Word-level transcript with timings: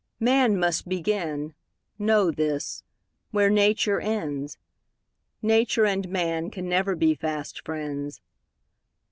Man 0.19 0.57
must 0.59 0.89
begin, 0.89 1.53
know 1.99 2.31
this, 2.31 2.83
where 3.29 3.51
Nature 3.51 3.99
ends; 3.99 4.57
Nature 5.43 5.85
and 5.85 6.09
man 6.09 6.49
can 6.49 6.67
never 6.67 6.95
be 6.95 7.13
fast 7.13 7.63
friends. 7.63 8.19